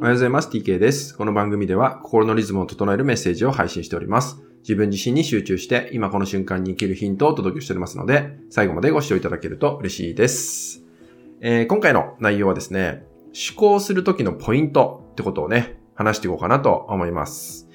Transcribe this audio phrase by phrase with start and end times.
[0.00, 0.48] おはようございます。
[0.48, 1.14] TK です。
[1.14, 4.40] この番組では心のリズムを整えるメッセージを配信しております。
[4.60, 10.84] 自分自身に集中して今この瞬間に生きるヒントをお届けしておりますので、最後までご視聴いただけると嬉しいです。
[11.42, 13.04] えー今回の内容はですね、
[13.50, 17.68] 思考する時のポイントってことをね、話していこうかなと思います。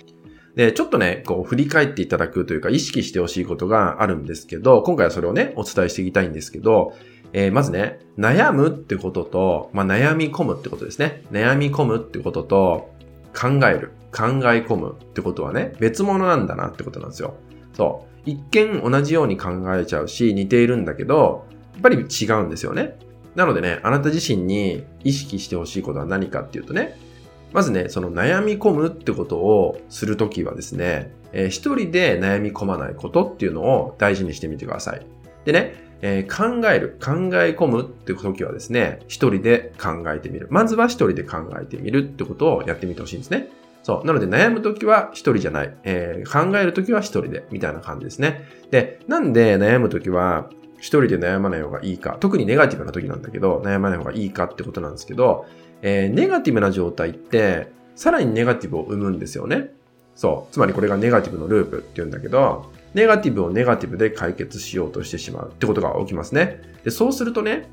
[0.55, 6.93] で、ちょっとね、こう振り返っていただくというか意識してほしいことがあるんですけど、今回はそれをね、お伝えしていきたいんですけど、
[7.37, 11.21] えーまずね、悩むってことと、まあ、悩み込むってことですね。
[11.33, 12.95] 悩み込むってことと、
[13.37, 17.33] 考える、考え込むってことはね、別物なんだなってことなんですよ。
[17.73, 18.29] そう。
[18.29, 22.97] 一見同じように考えちゃうし、似ているんだけど、やっぱり違うんですよね。
[23.35, 26.97] なのでね、あなた自身に意識してほしいことは何かっていうとね、
[27.51, 35.05] まずね、その悩み込むってことをするときはですね、えー一人で悩み込まないことっていうのを大事にしてみてください。
[35.43, 35.75] でね、
[36.07, 40.47] えー考える、考え込むって時はですね、一人で考えてみる。
[40.51, 43.49] まずは一人で考えてみるってことをやってみてほしいんですね。
[43.81, 44.07] そう。
[44.07, 45.75] なので悩む時は一人じゃない。
[45.83, 48.43] えー考える時は一人で、みたいな感じですね。
[48.69, 52.17] で、なんで悩む時は一人で悩まない方がいいか。
[52.19, 55.47] 特にネガティブな時なんだけど、悩まない方がいいかってことなんですけど、
[55.81, 59.71] えーネガティブな状態って、さらにネガティブを生むんですよね。
[60.15, 60.53] そう。
[60.53, 66.61] つまりこれがネガティブのループって言うんだけど、ネガティブをネガティブで解決しようとしてしまうってことが起きますね。
[66.83, 67.69] で、そうするとね、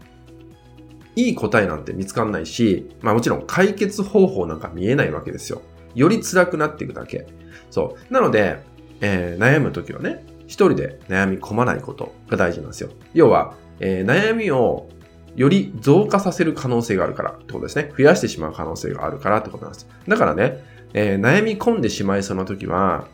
[1.14, 5.62] いい答えなんて見つかんないし、まあもちろん解決方法なんか見えないわけですよ。
[5.94, 7.26] より辛くなっていくだけ。
[7.70, 8.12] そう。
[8.12, 8.58] なので、
[9.00, 12.90] えー悩むときはね、一人で悩み込まないことが大事なんですよ。
[13.14, 14.88] 要は、えー悩みを
[15.36, 17.92] より増加させる可能性があるからってことですね。
[17.96, 19.86] 増やしてしまう可能性があるからってことなんです。
[20.08, 20.64] だからね、
[20.94, 23.06] えー悩み込んでしまいそうな時は、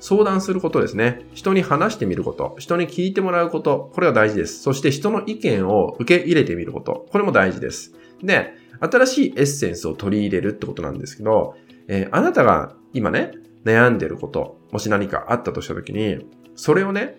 [0.00, 1.26] 相談することですね。
[1.34, 2.56] 人に話してみること。
[2.58, 3.90] 人に聞いてもらうこと。
[3.94, 4.60] これは大事です。
[4.62, 7.06] そして人の意見を受け入れてみること。
[7.10, 7.94] これも大事です。
[8.22, 11.56] で、新しいエッセンスを取り入れるってことなんですけど、
[11.88, 13.32] えーあなたが今ね、
[13.64, 17.18] 悩んでること、もし何かあったとした時に、それをね、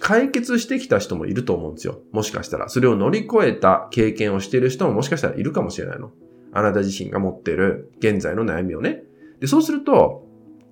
[0.00, 2.00] 解決してきた人もいると思うんですよ。
[2.10, 2.68] もしかしたら。
[2.68, 6.10] それを乗り越えた経験をしている人ももしかしたらいるかもしれないの。
[6.52, 9.04] あなた自身が持っている現在の悩みをね。
[9.38, 10.26] で、そうすると、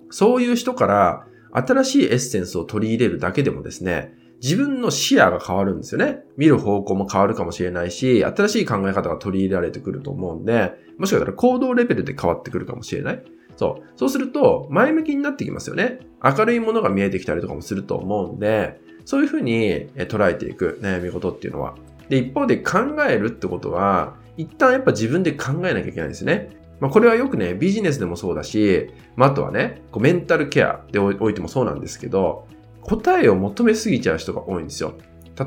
[0.09, 6.23] そういう人から新しいエッセンスを取り入れるだけでもですね、自分の視野が変わるんですよね。
[6.35, 13.23] 見る方向も変わるかもしれないし、新しい考え方が取り入れられてくると思うんで、もしかしたら行動レベルで変わってくるかもしれない。
[13.55, 13.83] そう。
[13.95, 15.99] そうすると、前向きになってきますよね。
[16.23, 21.75] 明るいものが見えてきたりとかもすると思うんで、そういうふうに捉えていく悩み事っていうのは。
[22.09, 26.49] で、一方で考えるってことは、一旦やっぱ自分で考えなきゃいけないんですね。
[26.81, 32.47] まあ、これはよくね、ビジネスでもそうだし、まあ、あとはね、こうメンタルケアでおいてもそうなんですけど、
[32.81, 34.95] 答えを求めすぎちゃう人が多いんですよ。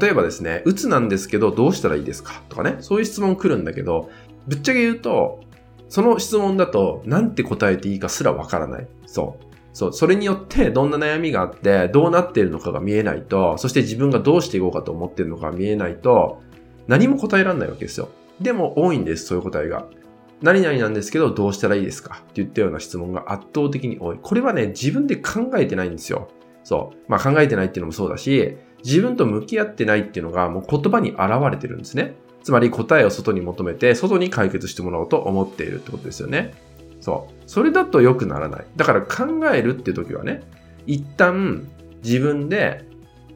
[0.01, 2.43] 例えばですね、うつなんですけどどうしたらいいですか？
[2.49, 4.11] とかね、そういう質問来るんだけど、
[4.47, 5.41] ぶっちゃけ言うと、
[5.89, 8.89] その質問だと、なんて答えていいかすらわからない。
[9.07, 9.45] そう。
[9.73, 9.93] そう。
[9.93, 16.41] それによって、どんな悩みがあって、どうなっているのかが見えないと、そして自分がどうしていこうかと思っているのかが見えないと、
[16.87, 18.09] 何も答えられないわけですよ。
[18.41, 19.87] でも多いんです、そういう答えが。
[20.43, 22.17] 何々なんですけど、どうしたらいいですか？
[22.17, 24.19] って言ったような質問が圧倒的に多い。
[24.21, 26.29] これはね、自分で考えてないんですよ。
[26.65, 27.11] そう。
[27.11, 32.15] まあ考えてないっていうのもそうだし、自分と向き合ってないっていうのがもう言葉に現れてるんですね。
[32.43, 36.53] つまり答えを外に求めて、外に解決してもらおうと思っているってことですよね。
[37.01, 37.35] そう。
[37.47, 38.65] それだと良くならない。
[38.77, 39.25] だから考
[39.55, 40.43] えるって時はね、
[40.87, 41.67] 一旦
[42.03, 42.85] 自分で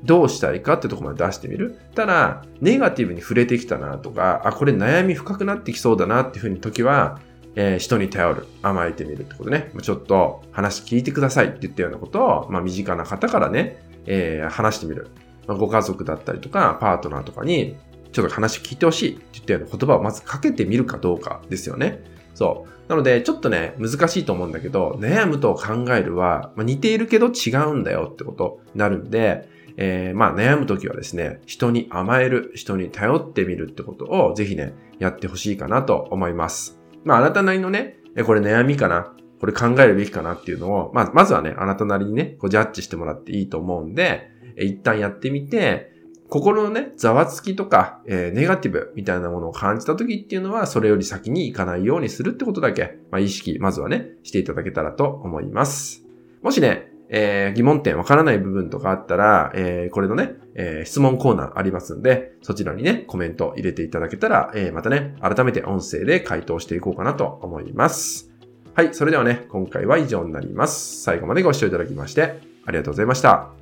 [0.04, 1.78] どうしたいかってとこまで出してみる？
[1.94, 7.20] ただ、ネガティブに触れてきたなとか、あ、これ悩み深くなってきそうだなっていうふうに時は、
[7.56, 9.72] えー人に頼る、甘えてみるってことね。
[9.82, 15.08] ちょっと話聞いてくださいって言ったようなことを、まあ、身近な方からね、えー話してみる。
[15.46, 17.76] まあ、ご家族だったりとか、パートナーとかに、
[18.12, 22.04] ちょっと話聞いてほしいって言ったような言葉をまずかけてみるかどうかですよね。
[22.34, 22.90] そう。
[22.90, 29.48] なので、ちょっとね、難しいと思うんだけど、悩むと考えるは、まあ、似ているけど違うんだよってことになるんで、
[29.80, 36.78] えーまあ悩むときはですね、人に甘える、人に頼ってみるってことをぜひね、やってほしいかなと思います。
[37.04, 45.92] まああなたなりのね、これ悩みかな、これ考えるべきかなっていうのを、まあまずはね、あなたなりにね、こうジャッジしてもらっていいと思うんで、一旦やってみて、
[46.28, 56.04] 心のね、ざわつきとか、えーネガティブみたいなものを感じた時っていうのは、それより先に行かないようにするってことだけ、まあ意識、まずはね、していただけたらと思います。
[56.42, 68.30] もしね、えー疑問点わからない部分とかあったら、えーこれのね、えー質問コーナーありますんで、そちらにね、コメント入れていただけたら、えーまたね、改めて音声で回答していこうかなと思います。
[68.74, 71.02] はい、それではね、今回は以上になります。
[71.02, 73.57] 最後までご視聴いただきまして、ありがとうございました。